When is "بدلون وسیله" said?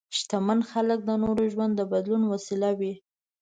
1.91-2.69